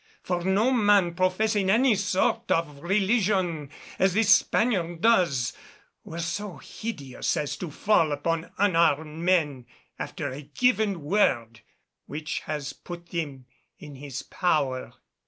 For 0.23 0.43
no 0.43 0.71
man 0.71 1.13
professing 1.13 1.69
any 1.69 1.93
sort 1.93 2.49
of 2.51 2.79
religion, 2.81 3.69
as 3.99 4.15
this 4.15 4.31
Spaniard 4.33 4.99
does, 5.01 5.53
were 6.03 6.17
so 6.17 6.57
hideous 6.57 7.37
as 7.37 7.55
to 7.57 7.69
fall 7.69 8.11
upon 8.11 8.51
unarmed 8.57 9.19
men 9.19 9.67
after 9.99 10.31
a 10.31 10.41
given 10.41 11.03
word 11.03 11.61
which 12.07 12.39
has 12.47 12.73
put 12.73 13.09
them 13.09 13.45
in 13.77 13.93
his 13.93 14.23
power." 14.23 14.93